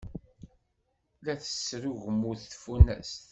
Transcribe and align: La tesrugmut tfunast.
La 1.21 1.35
tesrugmut 1.41 2.41
tfunast. 2.51 3.21